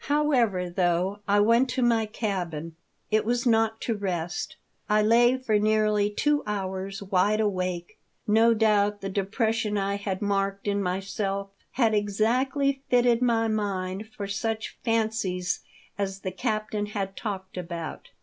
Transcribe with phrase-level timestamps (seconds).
[0.05, 2.75] However, though I went to my cabin,
[3.11, 4.55] it was not to rest.
[4.89, 7.99] I lay for nearly two hours wide awake.
[8.25, 14.25] No doubt the depression I had marked in myself had exactly fitted my mind for
[14.25, 15.59] such fancies
[15.99, 18.09] as the captain had talked about.